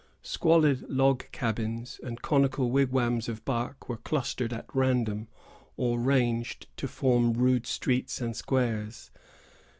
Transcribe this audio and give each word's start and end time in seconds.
Squalid 0.23 0.89
log 0.89 1.25
cabins 1.31 1.99
and 2.01 2.23
conical 2.23 2.71
wigwams 2.71 3.29
of 3.29 3.45
bark 3.45 3.87
were 3.87 3.97
clustered 3.97 4.51
at 4.51 4.65
random, 4.73 5.27
or 5.77 5.99
ranged 5.99 6.65
to 6.77 6.87
form 6.87 7.33
rude 7.35 7.67
streets 7.67 8.19
and 8.19 8.35
squares. 8.35 9.11